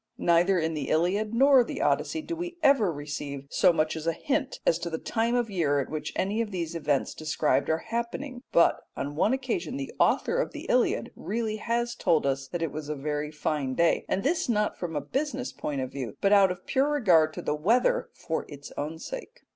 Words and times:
Neither 0.17 0.57
in 0.57 0.73
the 0.73 0.89
Iliad 0.89 1.31
nor 1.35 1.63
the 1.63 1.79
Odyssey 1.79 2.23
do 2.23 2.35
we 2.35 2.57
ever 2.63 2.91
receive 2.91 3.45
so 3.51 3.71
much 3.71 3.95
as 3.95 4.07
a 4.07 4.13
hint 4.13 4.59
as 4.65 4.79
to 4.79 4.89
the 4.89 4.97
time 4.97 5.35
of 5.35 5.51
year 5.51 5.79
at 5.79 5.91
which 5.91 6.11
any 6.15 6.41
of 6.41 6.49
the 6.49 6.63
events 6.63 7.13
described 7.13 7.69
are 7.69 7.77
happening; 7.91 8.41
but 8.51 8.79
on 8.97 9.15
one 9.15 9.31
occasion 9.31 9.77
the 9.77 9.93
author 9.99 10.39
of 10.41 10.53
the 10.53 10.65
Iliad 10.69 11.11
really 11.15 11.57
has 11.57 11.93
told 11.93 12.25
us 12.25 12.47
that 12.47 12.63
it 12.63 12.71
was 12.71 12.89
a 12.89 12.95
very 12.95 13.29
fine 13.29 13.75
day, 13.75 14.03
and 14.09 14.23
this 14.23 14.49
not 14.49 14.75
from 14.75 14.95
a 14.95 15.01
business 15.01 15.53
point 15.53 15.81
of 15.81 15.91
view, 15.91 16.17
but 16.19 16.33
out 16.33 16.49
of 16.49 16.65
pure 16.65 16.89
regard 16.89 17.31
to 17.35 17.43
the 17.43 17.53
weather 17.53 18.09
for 18.15 18.47
its 18.47 18.71
own 18.75 18.97
sake. 18.97 19.41